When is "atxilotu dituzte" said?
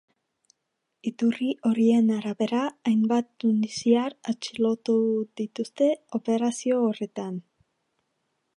4.33-5.91